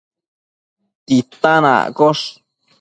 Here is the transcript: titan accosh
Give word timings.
titan 1.05 1.63
accosh 1.75 2.25